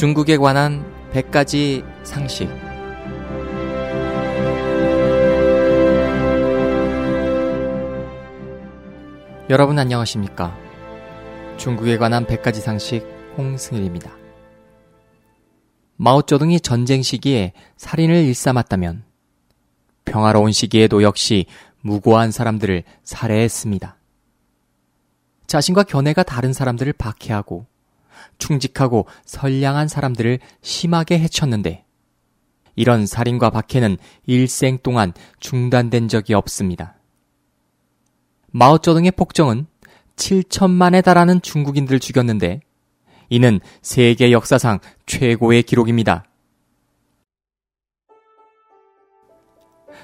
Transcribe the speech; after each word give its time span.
중국에 0.00 0.38
관한 0.38 0.82
100가지 1.12 1.84
상식. 2.04 2.48
여러분 9.50 9.78
안녕하십니까? 9.78 10.56
중국에 11.58 11.98
관한 11.98 12.24
100가지 12.24 12.62
상식 12.62 13.06
홍승일입니다. 13.36 14.10
마오쩌둥이 15.96 16.60
전쟁 16.60 17.02
시기에 17.02 17.52
살인을 17.76 18.24
일삼았다면 18.24 19.04
평화로운 20.06 20.52
시기에도 20.52 21.02
역시 21.02 21.44
무고한 21.82 22.30
사람들을 22.30 22.84
살해했습니다. 23.04 23.98
자신과 25.46 25.82
견해가 25.82 26.22
다른 26.22 26.54
사람들을 26.54 26.90
박해하고 26.94 27.66
충직하고 28.38 29.06
선량한 29.24 29.88
사람들을 29.88 30.38
심하게 30.62 31.18
해쳤는데 31.18 31.84
이런 32.76 33.06
살인과 33.06 33.50
박해는 33.50 33.98
일생 34.26 34.78
동안 34.78 35.12
중단된 35.38 36.08
적이 36.08 36.34
없습니다. 36.34 36.96
마오쩌둥의 38.52 39.12
폭정은 39.12 39.66
7천만에 40.16 41.02
달하는 41.04 41.40
중국인들을 41.40 42.00
죽였는데 42.00 42.60
이는 43.28 43.60
세계 43.80 44.32
역사상 44.32 44.80
최고의 45.06 45.62
기록입니다. 45.62 46.24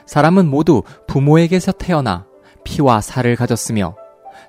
사람은 0.07 0.48
모두 0.48 0.83
부모에게서 1.09 1.73
태어나 1.73 2.27
피와 2.65 3.01
살을 3.01 3.37
가졌으며 3.37 3.96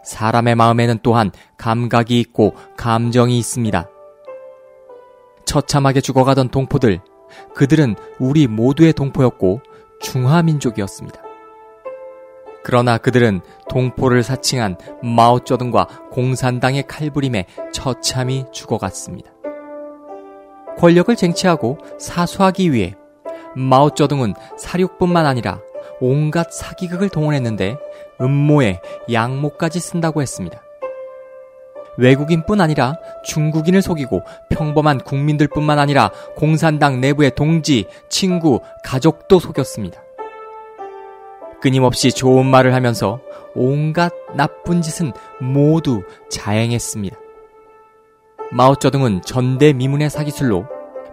사람의 0.08 0.56
마음에는 0.56 1.00
또한 1.04 1.32
감각이 1.58 2.18
있고 2.22 2.56
감정이 2.78 3.38
있습니다. 3.38 3.90
처참하게 5.44 6.00
죽어가던 6.00 6.48
동포들, 6.50 7.02
그들은 7.54 7.96
우리 8.18 8.48
모두의 8.48 8.94
동포였고 8.94 9.62
중화민족이었습니다. 10.00 11.22
그러나 12.64 12.98
그들은 12.98 13.42
동포를 13.70 14.24
사칭한 14.24 14.78
마오쩌둥과 15.04 15.88
공산당의 16.12 16.84
칼부림에 16.88 17.46
처참히 17.74 18.46
죽어갔습니다. 18.54 19.32
권력을 20.78 21.14
쟁취하고 21.16 21.80
사수하기 22.00 22.72
위해 22.72 22.96
마오쩌둥은 23.56 24.36
사륙뿐만 24.58 25.26
아니라 25.26 25.60
온갖 26.00 26.52
사기극을 26.52 27.10
동원했는데 27.10 27.78
음모에 28.22 28.82
양모까지 29.12 29.80
쓴다고 29.80 30.22
했습니다. 30.22 30.62
외국인뿐 31.98 32.62
아니라 32.62 32.98
중국인을 33.24 33.82
속이고 33.82 34.22
평범한 34.50 35.00
국민들뿐만 35.00 35.80
아니라 35.80 36.12
공산당 36.36 37.02
내부의 37.02 37.32
동지, 37.36 37.88
친구, 38.10 38.62
가족도 38.84 39.40
속였습니다. 39.40 40.02
끊임없이 41.60 42.12
좋은 42.12 42.46
말을 42.46 42.76
하면서 42.76 43.20
온갖 43.56 44.14
나쁜 44.36 44.82
짓은 44.82 45.12
모두 45.42 46.04
자행했습니다. 46.30 47.18
마오쩌둥은 48.52 49.24
전대미문의 49.24 50.10
사기술로 50.10 50.68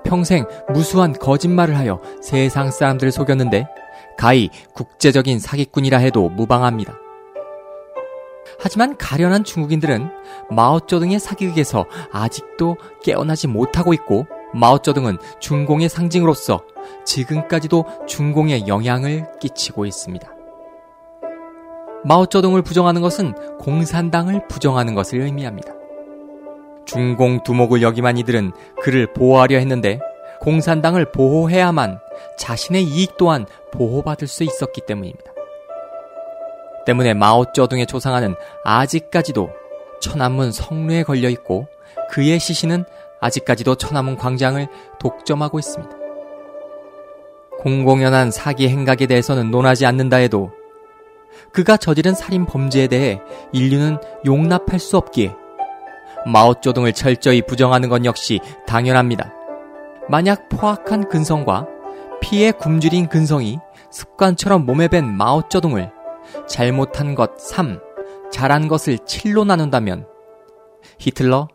평생 0.04 0.44
무수한 0.68 1.14
거짓말을 1.14 1.76
하여 1.78 2.00
세상 2.22 2.70
사람들을 2.70 3.10
속였는데 3.10 3.66
가히 4.16 4.50
국제적인 4.74 5.38
사기꾼이라 5.38 5.98
해도 5.98 6.28
무방합니다. 6.28 6.98
하지만 8.60 8.96
가련한 8.96 9.44
중국인들은 9.44 10.10
마오쩌둥의 10.50 11.18
사기극에서 11.18 11.86
아직도 12.12 12.76
깨어나지 13.02 13.48
못하고 13.48 13.92
있고 13.94 14.26
마오쩌둥은 14.54 15.18
중공의 15.40 15.88
상징으로서 15.88 16.62
지금까지도 17.04 17.84
중공에 18.06 18.66
영향을 18.66 19.26
끼치고 19.40 19.86
있습니다. 19.86 20.30
마오쩌둥을 22.04 22.62
부정하는 22.62 23.00
것은 23.00 23.34
공산당을 23.58 24.46
부정하는 24.48 24.94
것을 24.94 25.20
의미합니다. 25.22 25.72
중공 26.84 27.42
두목을 27.42 27.82
여기만 27.82 28.18
이들은 28.18 28.52
그를 28.82 29.12
보호하려 29.12 29.58
했는데 29.58 29.98
공산당을 30.40 31.12
보호해야만 31.12 31.98
자신의 32.36 32.84
이익 32.84 33.16
또한 33.16 33.46
보호받을 33.72 34.28
수 34.28 34.44
있었기 34.44 34.82
때문입니다. 34.86 35.32
때문에 36.86 37.14
마오쩌둥의 37.14 37.86
조상아는 37.86 38.34
아직까지도 38.64 39.50
천안문 40.00 40.52
성루에 40.52 41.02
걸려 41.02 41.28
있고 41.30 41.66
그의 42.10 42.38
시신은 42.38 42.84
아직까지도 43.20 43.76
천안문 43.76 44.16
광장을 44.16 44.66
독점하고 45.00 45.58
있습니다. 45.58 45.96
공공연한 47.60 48.30
사기 48.30 48.68
행각에 48.68 49.06
대해서는 49.06 49.50
논하지 49.50 49.86
않는다 49.86 50.18
해도 50.18 50.52
그가 51.52 51.76
저지른 51.76 52.14
살인 52.14 52.44
범죄에 52.44 52.86
대해 52.86 53.20
인류는 53.52 53.98
용납할 54.26 54.78
수 54.78 54.98
없기에 54.98 55.34
마오쩌둥을 56.26 56.92
철저히 56.92 57.42
부정하는 57.42 57.88
건 57.88 58.04
역시 58.04 58.40
당연합니다. 58.66 59.32
만약 60.08 60.48
포악한 60.50 61.08
근성과 61.08 61.66
피에 62.24 62.52
굶주린 62.52 63.10
근성이 63.10 63.58
습관처럼 63.90 64.64
몸에 64.64 64.88
밴 64.88 65.14
마오쩌둥을 65.14 65.92
잘못한 66.48 67.14
것 67.14 67.38
3, 67.38 67.78
잘한 68.32 68.66
것을 68.66 68.96
7로 68.96 69.44
나눈다면 69.44 70.06
히틀러, 70.98 71.48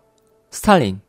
스탈린, 0.52 1.02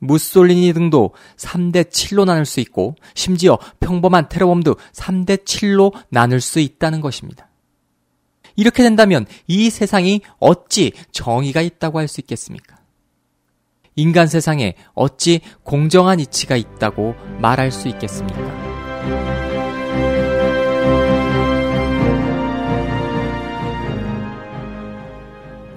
무솔리니 0.00 0.74
등도 0.74 1.14
3대 1.38 1.84
7로 1.84 2.26
나눌 2.26 2.44
수 2.44 2.60
있고 2.60 2.94
심지어 3.14 3.58
평범한 3.80 4.28
테러범도 4.28 4.74
3대 4.92 5.44
7로 5.44 5.94
나눌 6.10 6.42
수 6.42 6.60
있다는 6.60 7.00
것입니다. 7.00 7.48
이렇게 8.54 8.82
된다면 8.82 9.24
이 9.46 9.70
세상이 9.70 10.20
어찌 10.38 10.92
정의가 11.12 11.62
있다고 11.62 11.98
할 11.98 12.08
수 12.08 12.20
있겠습니까? 12.20 12.76
인간 13.94 14.26
세상에 14.26 14.74
어찌 14.94 15.40
공정한 15.62 16.20
이치가 16.20 16.54
있다고 16.54 17.14
말할 17.40 17.72
수 17.72 17.88
있겠습니까? 17.88 18.65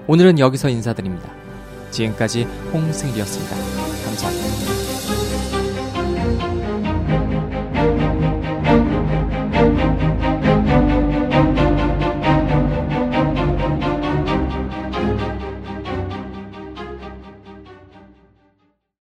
오늘은 0.09 0.39
여기서 0.39 0.69
인사드립니다. 0.69 1.29
지금까지 1.91 2.45
홍승일이었습니다. 2.73 3.55
감사합니다. 4.05 4.88